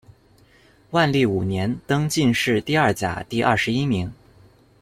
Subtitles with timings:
[0.89, 4.11] 万历五年，登进士第二甲第二十一名。